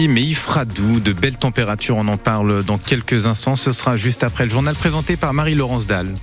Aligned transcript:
Mais 0.00 0.22
il 0.22 0.36
fera 0.36 0.64
doux, 0.64 1.00
de 1.00 1.12
belles 1.12 1.38
températures, 1.38 1.96
on 1.96 2.06
en 2.06 2.18
parle 2.18 2.62
dans 2.62 2.78
quelques 2.78 3.26
instants. 3.26 3.56
Ce 3.56 3.72
sera 3.72 3.96
juste 3.96 4.22
après 4.22 4.44
le 4.44 4.50
journal 4.50 4.76
présenté 4.76 5.16
par 5.16 5.34
Marie-Laurence 5.34 5.88
Dalle. 5.88 6.14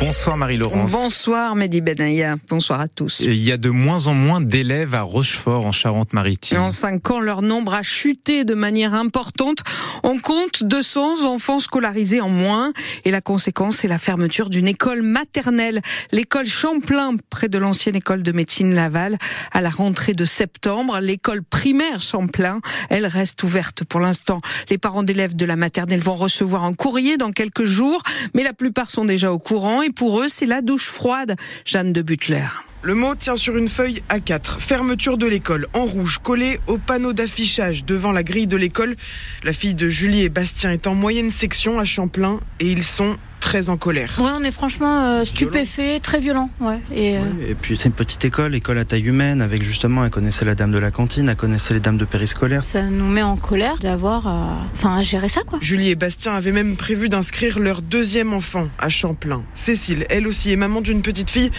Bonsoir 0.00 0.36
Marie-Laurence. 0.36 0.92
Bonsoir 0.92 1.54
Mehdi 1.56 1.80
Benaya. 1.80 2.36
Bonsoir 2.48 2.80
à 2.80 2.88
tous. 2.88 3.20
Il 3.20 3.36
y 3.36 3.52
a 3.52 3.56
de 3.56 3.68
moins 3.68 4.06
en 4.06 4.14
moins 4.14 4.40
d'élèves 4.40 4.94
à 4.94 5.02
Rochefort 5.02 5.66
en 5.66 5.72
Charente-Maritime. 5.72 6.58
En 6.58 6.70
cinq 6.70 7.10
ans, 7.10 7.20
leur 7.20 7.42
nombre 7.42 7.74
a 7.74 7.82
chuté 7.82 8.44
de 8.44 8.54
manière 8.54 8.94
importante. 8.94 9.58
On 10.02 10.18
compte 10.18 10.62
200 10.62 11.24
enfants 11.24 11.58
scolarisés 11.58 12.20
en 12.20 12.28
moins 12.28 12.72
et 13.04 13.10
la 13.10 13.20
conséquence 13.20 13.78
c'est 13.78 13.88
la 13.88 13.98
fermeture 13.98 14.50
d'une 14.50 14.68
école 14.68 15.02
maternelle, 15.02 15.80
l'école 16.12 16.46
Champlain 16.46 17.14
près 17.30 17.48
de 17.48 17.58
l'ancienne 17.58 17.96
école 17.96 18.22
de 18.22 18.32
médecine 18.32 18.74
Laval 18.74 19.18
à 19.52 19.60
la 19.60 19.70
rentrée 19.70 20.12
de 20.12 20.24
septembre. 20.24 21.00
L'école 21.00 21.42
primaire 21.42 22.00
Champlain, 22.02 22.60
elle 22.88 23.06
reste 23.06 23.42
ouverte 23.42 23.84
pour 23.84 24.00
l'instant. 24.00 24.40
Les 24.70 24.78
parents 24.78 25.02
d'élèves 25.02 25.36
de 25.36 25.44
la 25.44 25.56
maternelle 25.56 26.00
vont 26.00 26.16
recevoir 26.16 26.64
un 26.64 26.74
courrier 26.74 27.16
dans 27.16 27.32
quelques 27.32 27.64
jours, 27.64 28.02
mais 28.34 28.42
la 28.42 28.52
plupart 28.52 28.90
sont 28.90 29.04
déjà 29.04 29.32
au 29.32 29.38
courant 29.38 29.77
et 29.82 29.90
pour 29.90 30.20
eux, 30.20 30.28
c'est 30.28 30.46
la 30.46 30.62
douche 30.62 30.86
froide. 30.86 31.36
Jeanne 31.64 31.92
de 31.92 32.02
Butler. 32.02 32.46
Le 32.82 32.94
mot 32.94 33.16
tient 33.16 33.34
sur 33.34 33.56
une 33.56 33.68
feuille 33.68 34.02
A4. 34.08 34.60
Fermeture 34.60 35.18
de 35.18 35.26
l'école, 35.26 35.66
en 35.74 35.84
rouge, 35.84 36.18
collé 36.22 36.60
au 36.68 36.78
panneau 36.78 37.12
d'affichage 37.12 37.84
devant 37.84 38.12
la 38.12 38.22
grille 38.22 38.46
de 38.46 38.56
l'école. 38.56 38.94
La 39.42 39.52
fille 39.52 39.74
de 39.74 39.88
Julie 39.88 40.22
et 40.22 40.28
Bastien 40.28 40.70
est 40.70 40.86
en 40.86 40.94
moyenne 40.94 41.32
section 41.32 41.80
à 41.80 41.84
Champlain 41.84 42.38
et 42.60 42.70
ils 42.70 42.84
sont 42.84 43.16
très 43.48 43.70
en 43.70 43.78
colère. 43.78 44.12
Ouais, 44.18 44.30
on 44.38 44.44
est 44.44 44.50
franchement 44.50 45.04
euh, 45.06 45.24
stupéfait, 45.24 46.00
très 46.00 46.20
violent. 46.20 46.50
Ouais. 46.60 46.80
Et, 46.94 47.16
euh... 47.16 47.22
et 47.48 47.54
puis 47.54 47.78
c'est 47.78 47.88
une 47.88 47.94
petite 47.94 48.22
école, 48.26 48.54
école 48.54 48.76
à 48.76 48.84
taille 48.84 49.06
humaine, 49.06 49.40
avec 49.40 49.62
justement, 49.62 50.04
elle 50.04 50.10
connaissait 50.10 50.44
la 50.44 50.54
dame 50.54 50.70
de 50.70 50.78
la 50.78 50.90
cantine, 50.90 51.30
elle 51.30 51.36
connaissait 51.36 51.72
les 51.72 51.80
dames 51.80 51.96
de 51.96 52.04
périscolaire. 52.04 52.62
Ça 52.62 52.82
nous 52.82 53.06
met 53.06 53.22
en 53.22 53.36
colère 53.38 53.78
d'avoir, 53.78 54.26
euh, 54.26 54.30
enfin, 54.74 54.98
à 54.98 55.00
gérer 55.00 55.30
ça, 55.30 55.40
quoi. 55.46 55.58
Julie 55.62 55.88
et 55.88 55.94
Bastien 55.94 56.34
avaient 56.34 56.52
même 56.52 56.76
prévu 56.76 57.08
d'inscrire 57.08 57.58
leur 57.58 57.80
deuxième 57.80 58.34
enfant 58.34 58.68
à 58.78 58.90
Champlain. 58.90 59.42
Cécile, 59.54 60.04
elle 60.10 60.26
aussi, 60.26 60.52
est 60.52 60.56
maman 60.56 60.82
d'une 60.82 61.00
petite 61.00 61.30
fille 61.30 61.50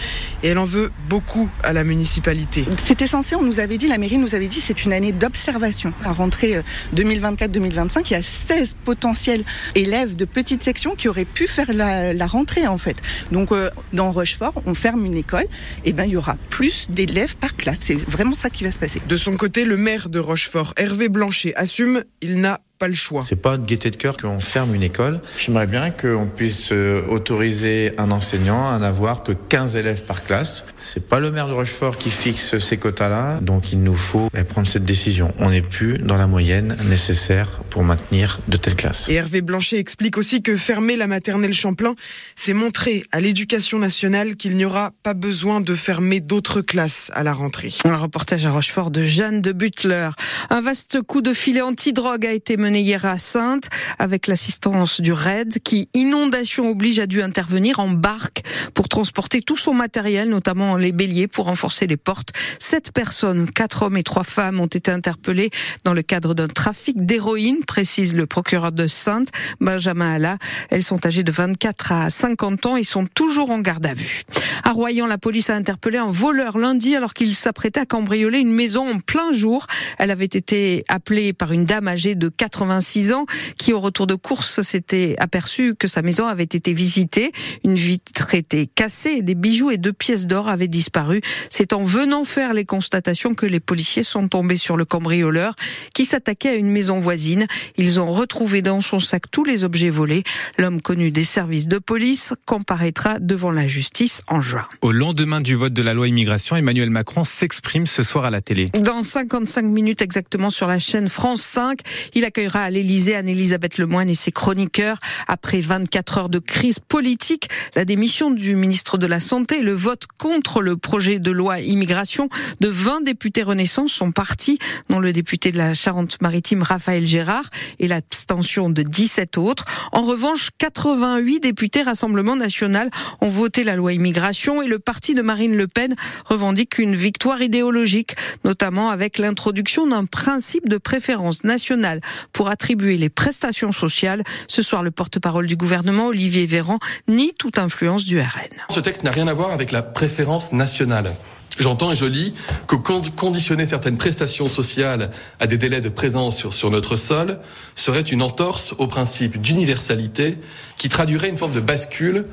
et 0.44 0.48
elle 0.50 0.58
en 0.58 0.66
veut 0.66 0.92
beaucoup 1.08 1.48
à 1.64 1.72
la 1.72 1.82
municipalité. 1.82 2.66
C'était 2.78 3.08
censé, 3.08 3.34
on 3.34 3.42
nous 3.42 3.58
avait 3.58 3.78
dit, 3.78 3.88
la 3.88 3.98
mairie 3.98 4.18
nous 4.18 4.36
avait 4.36 4.46
dit, 4.46 4.60
c'est 4.60 4.84
une 4.84 4.92
année 4.92 5.10
d'observation. 5.10 5.92
À 6.04 6.12
rentrée 6.12 6.62
2024-2025, 6.94 8.02
il 8.10 8.12
y 8.12 8.14
a 8.14 8.22
16 8.22 8.76
potentiels 8.84 9.42
élèves 9.74 10.14
de 10.14 10.24
petite 10.24 10.62
section 10.62 10.94
qui 10.94 11.08
auraient 11.08 11.24
pu 11.24 11.48
faire 11.48 11.72
la, 11.80 12.26
rentrée 12.26 12.66
en 12.66 12.78
fait. 12.78 12.96
Donc 13.32 13.52
euh, 13.52 13.70
dans 13.92 14.12
Rochefort, 14.12 14.62
on 14.66 14.74
ferme 14.74 15.04
une 15.06 15.16
école, 15.16 15.46
et 15.84 15.92
ben 15.92 16.04
il 16.04 16.12
y 16.12 16.16
aura 16.16 16.36
plus 16.50 16.86
d'élèves 16.88 17.36
par 17.36 17.56
classe. 17.56 17.78
C'est 17.80 17.98
vraiment 17.98 18.34
ça 18.34 18.50
qui 18.50 18.64
va 18.64 18.72
se 18.72 18.78
passer. 18.78 19.00
De 19.08 19.16
son 19.16 19.36
côté, 19.36 19.64
le 19.64 19.76
maire 19.76 20.08
de 20.08 20.18
Rochefort, 20.18 20.74
Hervé 20.76 21.08
Blanchet, 21.08 21.54
assume 21.56 22.04
il 22.20 22.40
n'a 22.40 22.60
pas 22.80 22.88
le 22.88 22.94
choix. 22.94 23.20
C'est 23.20 23.36
pas 23.36 23.58
de 23.58 23.66
gaieté 23.66 23.90
de 23.90 23.96
cœur 23.96 24.16
qu'on 24.16 24.40
ferme 24.40 24.74
une 24.74 24.82
école. 24.82 25.20
J'aimerais 25.36 25.66
bien 25.66 25.90
qu'on 25.90 26.26
puisse 26.26 26.72
autoriser 26.72 27.92
un 27.98 28.10
enseignant 28.10 28.66
à 28.66 28.78
n'avoir 28.78 29.22
que 29.22 29.32
15 29.32 29.76
élèves 29.76 30.04
par 30.04 30.24
classe. 30.24 30.64
C'est 30.78 31.06
pas 31.06 31.20
le 31.20 31.30
maire 31.30 31.46
de 31.46 31.52
Rochefort 31.52 31.98
qui 31.98 32.10
fixe 32.10 32.58
ces 32.58 32.78
quotas-là, 32.78 33.40
donc 33.42 33.72
il 33.72 33.82
nous 33.82 33.94
faut 33.94 34.30
prendre 34.48 34.66
cette 34.66 34.86
décision. 34.86 35.34
On 35.38 35.50
n'est 35.50 35.60
plus 35.60 35.98
dans 35.98 36.16
la 36.16 36.26
moyenne 36.26 36.74
nécessaire 36.88 37.60
pour 37.68 37.84
maintenir 37.84 38.40
de 38.48 38.56
telles 38.56 38.76
classes. 38.76 39.10
Et 39.10 39.14
Hervé 39.14 39.42
Blanchet 39.42 39.76
explique 39.76 40.16
aussi 40.16 40.40
que 40.40 40.56
fermer 40.56 40.96
la 40.96 41.06
maternelle 41.06 41.52
Champlain, 41.52 41.94
c'est 42.34 42.54
montrer 42.54 43.04
à 43.12 43.20
l'éducation 43.20 43.78
nationale 43.78 44.36
qu'il 44.36 44.56
n'y 44.56 44.64
aura 44.64 44.92
pas 45.02 45.12
besoin 45.12 45.60
de 45.60 45.74
fermer 45.74 46.20
d'autres 46.20 46.62
classes 46.62 47.10
à 47.12 47.24
la 47.24 47.34
rentrée. 47.34 47.74
Un 47.84 47.96
reportage 47.96 48.46
à 48.46 48.50
Rochefort 48.50 48.90
de 48.90 49.02
Jeanne 49.02 49.42
de 49.42 49.52
Butler. 49.52 50.08
Un 50.48 50.62
vaste 50.62 51.02
coup 51.02 51.20
de 51.20 51.34
filet 51.34 51.60
anti-drogue 51.60 52.24
a 52.24 52.32
été 52.32 52.56
mené 52.56 52.69
hier 52.78 53.04
à 53.04 53.18
Sainte 53.18 53.68
avec 53.98 54.26
l'assistance 54.26 55.00
du 55.00 55.12
RAID 55.12 55.58
qui, 55.62 55.88
inondation 55.94 56.70
oblige, 56.70 56.98
a 57.00 57.06
dû 57.06 57.22
intervenir 57.22 57.80
en 57.80 57.88
barque 57.88 58.42
pour 58.74 58.88
transporter 58.88 59.40
tout 59.42 59.56
son 59.56 59.74
matériel, 59.74 60.28
notamment 60.28 60.76
les 60.76 60.92
béliers 60.92 61.28
pour 61.28 61.46
renforcer 61.46 61.86
les 61.86 61.96
portes. 61.96 62.30
Sept 62.58 62.92
personnes, 62.92 63.50
quatre 63.50 63.82
hommes 63.82 63.96
et 63.96 64.02
trois 64.02 64.24
femmes 64.24 64.60
ont 64.60 64.66
été 64.66 64.90
interpellés 64.90 65.50
dans 65.84 65.94
le 65.94 66.02
cadre 66.02 66.34
d'un 66.34 66.48
trafic 66.48 67.04
d'héroïne, 67.04 67.64
précise 67.66 68.14
le 68.14 68.26
procureur 68.26 68.72
de 68.72 68.86
Sainte, 68.86 69.28
Benjamin 69.60 70.14
Alla. 70.14 70.38
Elles 70.70 70.82
sont 70.82 71.04
âgées 71.06 71.22
de 71.22 71.32
24 71.32 71.92
à 71.92 72.10
50 72.10 72.66
ans 72.66 72.76
et 72.76 72.84
sont 72.84 73.06
toujours 73.06 73.50
en 73.50 73.60
garde 73.60 73.86
à 73.86 73.94
vue. 73.94 74.22
À 74.64 74.72
Royan, 74.72 75.06
la 75.06 75.18
police 75.18 75.50
a 75.50 75.54
interpellé 75.54 75.98
un 75.98 76.10
voleur 76.10 76.58
lundi 76.58 76.94
alors 76.94 77.14
qu'il 77.14 77.34
s'apprêtait 77.34 77.80
à 77.80 77.86
cambrioler 77.86 78.38
une 78.38 78.52
maison 78.52 78.94
en 78.94 78.98
plein 78.98 79.32
jour. 79.32 79.66
Elle 79.98 80.10
avait 80.10 80.24
été 80.24 80.84
appelée 80.88 81.32
par 81.32 81.52
une 81.52 81.64
dame 81.64 81.88
âgée 81.88 82.14
de 82.14 82.28
86 82.60 83.12
ans 83.12 83.26
qui, 83.56 83.72
au 83.72 83.80
retour 83.80 84.06
de 84.06 84.14
course, 84.14 84.60
s'était 84.60 85.16
aperçue 85.18 85.74
que 85.74 85.88
sa 85.88 86.02
maison 86.02 86.26
avait 86.26 86.44
été 86.44 86.72
visitée. 86.72 87.32
Une 87.64 87.74
vitre 87.74 88.34
était 88.34 88.66
cassée, 88.66 89.22
des 89.22 89.34
bijoux 89.34 89.70
et 89.70 89.78
deux 89.78 89.92
pièces 89.92 90.26
d'or 90.26 90.48
avaient 90.48 90.68
disparu. 90.68 91.22
C'est 91.48 91.72
en 91.72 91.84
venant 91.84 92.24
faire 92.24 92.52
les 92.52 92.64
constatations 92.64 93.34
que 93.34 93.46
les 93.46 93.60
policiers 93.60 94.02
sont 94.02 94.28
tombés 94.28 94.56
sur 94.56 94.76
le 94.76 94.84
cambrioleur 94.84 95.54
qui 95.94 96.04
s'attaquait 96.04 96.50
à 96.50 96.54
une 96.54 96.70
maison 96.70 97.00
voisine. 97.00 97.46
Ils 97.76 97.98
ont 97.98 98.12
retrouvé 98.12 98.60
dans 98.60 98.80
son 98.80 98.98
sac 98.98 99.30
tous 99.30 99.44
les 99.44 99.64
objets 99.64 99.90
volés. 99.90 100.22
L'homme 100.58 100.82
connu 100.82 101.10
des 101.10 101.24
services 101.24 101.66
de 101.66 101.78
police 101.78 102.34
comparaîtra 102.44 103.18
devant 103.20 103.50
la 103.50 103.66
justice 103.66 104.22
en 104.26 104.42
juin. 104.42 104.66
Au 104.82 104.92
lendemain 104.92 105.40
du 105.40 105.54
vote 105.54 105.72
de 105.72 105.82
la 105.82 105.94
loi 105.94 106.08
immigration, 106.08 106.56
Emmanuel 106.56 106.90
Macron 106.90 107.24
s'exprime 107.24 107.86
ce 107.86 108.02
soir 108.02 108.24
à 108.26 108.30
la 108.30 108.42
télé. 108.42 108.68
Dans 108.80 109.00
55 109.00 109.62
minutes 109.62 110.02
exactement 110.02 110.50
sur 110.50 110.66
la 110.66 110.78
chaîne 110.78 111.08
France 111.08 111.42
5, 111.42 111.80
il 112.14 112.24
accueillera 112.24 112.49
à 112.56 112.70
l'Élysée 112.70 113.14
Anne-Elisabeth 113.14 113.78
Lemoine 113.78 114.08
et 114.08 114.14
ses 114.14 114.32
chroniqueurs. 114.32 114.98
Après 115.28 115.60
24 115.60 116.18
heures 116.18 116.28
de 116.28 116.38
crise 116.38 116.78
politique, 116.78 117.48
la 117.76 117.84
démission 117.84 118.30
du 118.30 118.56
ministre 118.56 118.98
de 118.98 119.06
la 119.06 119.20
Santé 119.20 119.58
et 119.58 119.62
le 119.62 119.74
vote 119.74 120.04
contre 120.18 120.60
le 120.60 120.76
projet 120.76 121.18
de 121.18 121.30
loi 121.30 121.60
immigration 121.60 122.28
de 122.60 122.68
20 122.68 123.02
députés 123.02 123.42
Renaissance 123.42 123.92
sont 123.92 124.12
partis, 124.12 124.58
dont 124.88 125.00
le 125.00 125.12
député 125.12 125.52
de 125.52 125.58
la 125.58 125.74
Charente-Maritime 125.74 126.62
Raphaël 126.62 127.06
Gérard 127.06 127.48
et 127.78 127.88
l'abstention 127.88 128.70
de 128.70 128.82
17 128.82 129.38
autres. 129.38 129.64
En 129.92 130.02
revanche, 130.02 130.50
88 130.58 131.40
députés 131.40 131.82
Rassemblement 131.82 132.36
National 132.36 132.90
ont 133.20 133.28
voté 133.28 133.64
la 133.64 133.76
loi 133.76 133.92
immigration 133.92 134.62
et 134.62 134.66
le 134.66 134.78
parti 134.78 135.14
de 135.14 135.22
Marine 135.22 135.56
Le 135.56 135.66
Pen 135.66 135.94
revendique 136.24 136.78
une 136.78 136.94
victoire 136.94 137.42
idéologique, 137.42 138.16
notamment 138.44 138.90
avec 138.90 139.18
l'introduction 139.18 139.86
d'un 139.86 140.04
principe 140.04 140.68
de 140.68 140.78
préférence 140.78 141.44
nationale 141.44 142.00
pour 142.32 142.39
attribuer 142.48 142.96
les 142.96 143.08
prestations 143.08 143.72
sociales. 143.72 144.22
Ce 144.48 144.62
soir, 144.62 144.82
le 144.82 144.90
porte-parole 144.90 145.46
du 145.46 145.56
gouvernement, 145.56 146.06
Olivier 146.06 146.46
Véran, 146.46 146.78
nie 147.08 147.34
toute 147.38 147.58
influence 147.58 148.04
du 148.04 148.20
RN. 148.20 148.26
Ce 148.70 148.80
texte 148.80 149.04
n'a 149.04 149.10
rien 149.10 149.28
à 149.28 149.34
voir 149.34 149.52
avec 149.52 149.72
la 149.72 149.82
préférence 149.82 150.52
nationale. 150.52 151.12
J'entends 151.58 151.92
et 151.92 151.96
je 151.96 152.06
lis 152.06 152.34
que 152.68 152.76
conditionner 152.76 153.66
certaines 153.66 153.98
prestations 153.98 154.48
sociales 154.48 155.10
à 155.40 155.46
des 155.46 155.58
délais 155.58 155.80
de 155.80 155.88
présence 155.88 156.38
sur, 156.38 156.54
sur 156.54 156.70
notre 156.70 156.96
sol 156.96 157.38
serait 157.74 158.00
une 158.00 158.22
entorse 158.22 158.74
au 158.78 158.86
principe 158.86 159.40
d'universalité 159.40 160.38
qui 160.78 160.88
traduirait 160.88 161.28
une 161.28 161.36
forme 161.36 161.52
de 161.52 161.60
bascule 161.60 162.24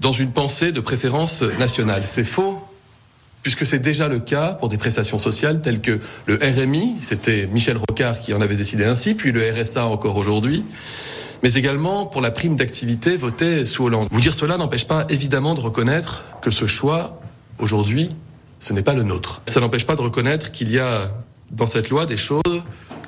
dans 0.00 0.12
une 0.12 0.32
pensée 0.32 0.72
de 0.72 0.80
préférence 0.80 1.42
nationale. 1.42 2.02
C'est 2.06 2.24
faux, 2.24 2.60
puisque 3.46 3.64
c'est 3.64 3.78
déjà 3.78 4.08
le 4.08 4.18
cas 4.18 4.54
pour 4.54 4.68
des 4.68 4.76
prestations 4.76 5.20
sociales 5.20 5.60
telles 5.60 5.80
que 5.80 6.00
le 6.26 6.36
RMI, 6.42 6.96
c'était 7.00 7.46
Michel 7.46 7.76
Rocard 7.76 8.18
qui 8.18 8.34
en 8.34 8.40
avait 8.40 8.56
décidé 8.56 8.84
ainsi, 8.84 9.14
puis 9.14 9.30
le 9.30 9.40
RSA 9.40 9.86
encore 9.86 10.16
aujourd'hui, 10.16 10.64
mais 11.44 11.54
également 11.54 12.06
pour 12.06 12.22
la 12.22 12.32
prime 12.32 12.56
d'activité 12.56 13.16
votée 13.16 13.64
sous 13.64 13.84
Hollande. 13.84 14.08
Vous 14.10 14.20
dire 14.20 14.34
cela 14.34 14.56
n'empêche 14.56 14.88
pas 14.88 15.06
évidemment 15.10 15.54
de 15.54 15.60
reconnaître 15.60 16.24
que 16.42 16.50
ce 16.50 16.66
choix, 16.66 17.20
aujourd'hui, 17.60 18.10
ce 18.58 18.72
n'est 18.72 18.82
pas 18.82 18.94
le 18.94 19.04
nôtre. 19.04 19.42
Ça 19.46 19.60
n'empêche 19.60 19.86
pas 19.86 19.94
de 19.94 20.02
reconnaître 20.02 20.50
qu'il 20.50 20.72
y 20.72 20.80
a 20.80 21.08
dans 21.52 21.66
cette 21.66 21.88
loi 21.88 22.04
des 22.04 22.16
choses 22.16 22.42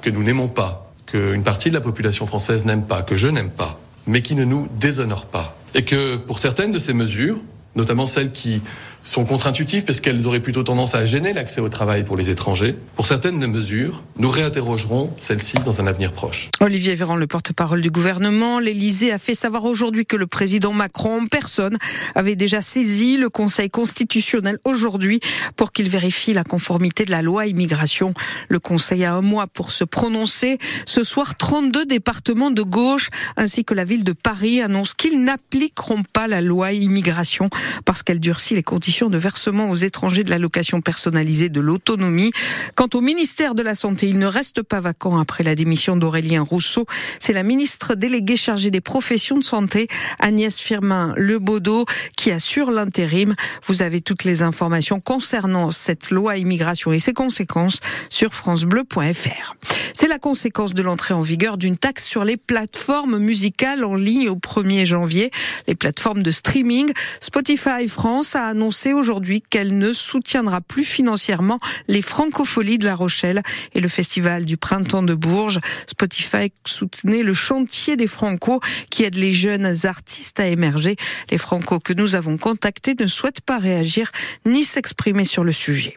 que 0.03 0.09
nous 0.09 0.23
n'aimons 0.23 0.47
pas, 0.47 0.93
qu'une 1.07 1.43
partie 1.43 1.71
de 1.71 1.75
la 1.75 1.81
population 1.81 2.29
française 2.29 2.65
n'aime 2.65 2.85
pas, 2.85 3.03
que 3.03 3.17
je 3.17 3.27
n'aime 3.27 3.51
pas, 3.51 3.81
mais 4.07 4.23
qui 4.23 4.37
ne 4.37 4.45
nous 4.45 4.69
déshonorent 4.79 5.27
pas. 5.27 5.59
Et 5.75 5.83
que 5.83 6.15
pour 6.15 6.39
certaines 6.39 6.71
de 6.71 6.79
ces 6.79 6.93
mesures, 6.93 7.39
notamment 7.75 8.07
celles 8.07 8.31
qui 8.31 8.63
sont 9.05 9.25
contre-intuitives 9.25 9.85
parce 9.85 10.01
qu'elles 10.01 10.27
auraient 10.27 10.41
plutôt 10.41 10.63
tendance 10.63 10.95
à 10.95 11.07
gêner 11.07 11.33
l'accès 11.33 11.61
au 11.61 11.69
travail 11.69 12.05
pour 12.05 12.17
les 12.17 12.31
étrangers. 12.31 12.77
Pour 12.97 13.07
certaines 13.07 13.45
mesures, 13.47 14.03
nous 14.19 14.29
réinterrogerons 14.29 15.15
celles-ci 15.19 15.57
dans 15.65 15.81
un 15.81 15.87
avenir 15.87 16.13
proche. 16.13 16.51
Olivier 16.61 16.95
Véran, 16.95 17.17
le 17.17 17.27
porte-parole 17.27 17.81
du 17.81 17.91
gouvernement, 17.91 18.59
l'Élysée 18.59 19.13
a 19.13 19.19
fait 19.19 19.35
savoir 19.35 19.65
aujourd'hui 19.65 20.05
que 20.05 20.17
le 20.17 20.27
président 20.27 20.73
Macron 20.73 21.27
personne 21.31 21.79
avait 22.15 22.37
déjà 22.37 22.61
saisi 22.61 23.17
le 23.17 23.31
Conseil 23.31 23.71
constitutionnel 23.71 24.59
aujourd'hui 24.65 25.21
pour 25.57 25.73
qu'il 25.73 25.89
vérifie 25.89 26.35
la 26.35 26.45
conformité 26.45 27.05
de 27.05 27.11
la 27.11 27.23
loi 27.23 27.47
immigration. 27.47 28.13
Le 28.49 28.59
Conseil 28.59 29.05
a 29.05 29.15
un 29.15 29.23
mois 29.23 29.47
pour 29.47 29.71
se 29.71 29.85
prononcer. 29.85 30.59
Ce 30.85 31.03
soir, 31.03 31.37
32 31.37 31.87
départements 31.87 32.51
de 32.51 32.63
gauche 32.63 33.09
ainsi 33.37 33.65
que 33.65 33.75
la 33.75 33.85
ville 33.85 34.05
de 34.05 34.13
Paris 34.13 34.61
annoncent 34.61 34.95
qu'ils 34.97 35.23
n'appliqueront 35.23 36.03
pas 36.03 36.27
la 36.27 36.41
loi 36.41 36.73
immigration 36.73 37.49
parce 37.85 38.03
qu'elle 38.03 38.21
durcit 38.21 38.55
les 38.55 38.63
conditions 38.63 38.98
de 39.07 39.17
versement 39.17 39.71
aux 39.71 39.77
étrangers 39.77 40.25
de 40.25 40.31
l'allocation 40.31 40.81
personnalisée 40.81 41.49
de 41.49 41.61
l'autonomie. 41.61 42.33
Quant 42.75 42.89
au 42.95 43.01
ministère 43.01 43.55
de 43.55 43.63
la 43.63 43.77
Santé, 43.77 44.09
il 44.09 44.19
ne 44.19 44.27
reste 44.27 44.63
pas 44.63 44.81
vacant 44.81 45.19
après 45.19 45.45
la 45.45 45.55
démission 45.55 45.97
d'Aurélien 45.97 46.43
Rousseau. 46.43 46.87
C'est 47.21 47.33
la 47.33 47.45
ministre 47.45 47.95
déléguée 47.95 48.37
chargée 48.37 48.73
des 48.73 48.81
professions 48.81 49.37
de 49.37 49.45
santé, 49.45 49.87
Agnès 50.19 50.59
Firmin 50.59 51.15
Lebaudot, 51.17 51.85
qui 52.17 52.33
assure 52.33 52.73
l'intérim. 52.73 53.37
Vous 53.67 53.83
avez 53.83 54.01
toutes 54.01 54.25
les 54.25 54.43
informations 54.43 55.01
concernant 55.01 55.71
cette 55.71 56.11
loi 56.11 56.37
immigration 56.37 56.93
et 56.93 56.99
ses 56.99 57.13
conséquences 57.13 57.79
sur 58.11 58.35
francebleu.fr. 58.35 59.55
C'est 59.95 60.09
la 60.09 60.19
conséquence 60.19 60.75
de 60.75 60.83
l'entrée 60.83 61.15
en 61.15 61.23
vigueur 61.23 61.59
d'une 61.59 61.77
taxe 61.77 62.05
sur 62.05 62.25
les 62.25 62.37
plateformes 62.37 63.19
musicales 63.19 63.85
en 63.85 63.95
ligne 63.95 64.29
au 64.29 64.37
1er 64.37 64.85
janvier. 64.85 65.31
Les 65.67 65.75
plateformes 65.75 66.23
de 66.23 66.31
streaming. 66.31 66.93
Spotify 67.21 67.89
France 67.89 68.37
a 68.37 68.47
annoncé 68.47 68.78
aujourd'hui 68.87 69.43
qu'elle 69.43 69.79
ne 69.79 69.93
soutiendra 69.93 70.61
plus 70.61 70.85
financièrement 70.85 71.59
les 71.89 72.03
francopholies 72.03 72.79
de 72.79 72.85
La 72.85 72.95
Rochelle 72.95 73.43
et 73.75 73.81
le 73.81 73.89
festival 73.89 74.45
du 74.45 74.57
printemps 74.57 75.03
de 75.03 75.15
Bourges. 75.15 75.61
Spotify 75.87 76.53
soutenait 76.65 77.23
le 77.23 77.35
chantier 77.35 77.97
des 77.97 78.07
Franco 78.07 78.61
qui 78.91 79.05
aide 79.05 79.17
les 79.17 79.33
jeunes 79.33 79.75
artistes 79.85 80.41
à 80.41 80.47
émerger. 80.47 80.97
Les 81.31 81.39
Franco 81.39 81.81
que 81.81 81.93
nous 81.93 82.15
avons 82.15 82.37
contactés 82.37 82.95
ne 82.99 83.07
souhaitent 83.07 83.41
pas 83.41 83.59
réagir 83.59 84.11
ni 84.47 84.65
s'exprimer 84.65 85.25
sur 85.25 85.45
le 85.45 85.53
sujet. 85.53 85.97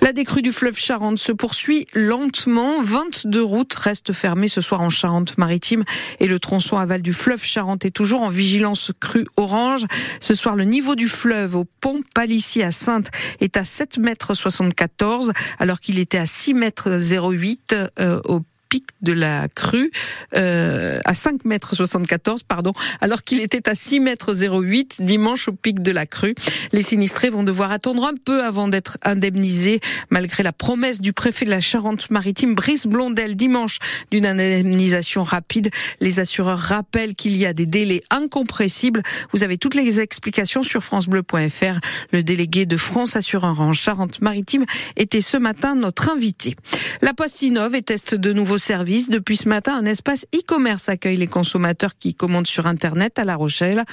La 0.00 0.12
décrue 0.12 0.42
du 0.42 0.52
fleuve 0.52 0.78
Charente 0.78 1.18
se 1.18 1.32
poursuit 1.32 1.86
lentement. 1.94 2.82
22 2.82 3.42
routes 3.42 3.74
restent 3.74 4.12
fermées 4.12 4.48
ce 4.48 4.60
soir 4.60 4.80
en 4.80 4.90
Charente-Maritime 4.90 5.84
et 6.20 6.26
le 6.26 6.38
tronçon 6.38 6.76
aval 6.76 7.02
du 7.02 7.12
fleuve 7.12 7.42
Charente 7.42 7.84
est 7.84 7.90
toujours 7.90 8.22
en 8.22 8.28
vigilance 8.28 8.92
crue 9.00 9.26
orange. 9.36 9.86
Ce 10.20 10.34
soir, 10.34 10.56
le 10.56 10.64
niveau 10.64 10.94
du 10.94 11.08
fleuve 11.08 11.56
au 11.56 11.64
pont 11.64 12.02
Palissy 12.16 12.62
à 12.62 12.70
Sainte 12.70 13.10
est 13.40 13.58
à 13.58 13.64
7 13.64 13.98
mètres 13.98 14.32
74 14.32 15.34
alors 15.58 15.80
qu'il 15.80 15.98
était 15.98 16.16
à 16.16 16.24
6 16.24 16.54
mètres 16.54 16.98
08 16.98 17.76
euh, 17.98 18.22
au 18.24 18.40
pic 18.68 18.84
de 19.02 19.12
la 19.12 19.48
crue 19.48 19.90
euh, 20.36 20.98
à 21.04 21.14
5 21.14 21.44
mètres 21.44 21.74
74 21.74 22.42
pardon 22.42 22.72
alors 23.00 23.22
qu'il 23.22 23.40
était 23.40 23.68
à 23.68 23.74
6 23.74 24.00
mètres 24.00 24.34
08 24.34 24.96
dimanche 25.00 25.48
au 25.48 25.52
pic 25.52 25.82
de 25.82 25.90
la 25.90 26.06
crue. 26.06 26.34
Les 26.72 26.82
sinistrés 26.82 27.30
vont 27.30 27.42
devoir 27.42 27.72
attendre 27.72 28.04
un 28.04 28.14
peu 28.24 28.44
avant 28.44 28.68
d'être 28.68 28.98
indemnisés 29.02 29.80
malgré 30.10 30.42
la 30.42 30.52
promesse 30.52 31.00
du 31.00 31.12
préfet 31.12 31.44
de 31.44 31.50
la 31.50 31.60
Charente-Maritime 31.60 32.54
Brice 32.54 32.86
Blondel. 32.86 33.36
Dimanche 33.36 33.78
d'une 34.10 34.26
indemnisation 34.26 35.22
rapide 35.22 35.70
les 36.00 36.20
assureurs 36.20 36.58
rappellent 36.58 37.14
qu'il 37.14 37.36
y 37.36 37.46
a 37.46 37.52
des 37.52 37.66
délais 37.66 38.00
incompressibles. 38.10 39.02
Vous 39.32 39.44
avez 39.44 39.58
toutes 39.58 39.74
les 39.74 40.00
explications 40.00 40.62
sur 40.62 40.82
francebleu.fr 40.82 41.78
le 42.12 42.22
délégué 42.22 42.66
de 42.66 42.76
France 42.76 43.16
Assureur 43.16 43.60
en 43.60 43.72
Charente-Maritime 43.72 44.64
était 44.96 45.20
ce 45.20 45.36
matin 45.36 45.74
notre 45.74 46.10
invité. 46.10 46.56
La 47.02 47.14
Poste 47.14 47.42
innove 47.42 47.74
et 47.74 47.84
de 48.12 48.32
nouveaux 48.32 48.55
service. 48.58 49.08
Depuis 49.08 49.36
ce 49.36 49.48
matin, 49.48 49.76
un 49.76 49.84
espace 49.86 50.26
e-commerce 50.34 50.88
accueille 50.88 51.16
les 51.16 51.26
consommateurs 51.26 51.96
qui 51.98 52.14
commandent 52.14 52.46
sur 52.46 52.66
Internet 52.66 53.18
à 53.18 53.24
La 53.24 53.36
Rochelle. 53.36 53.84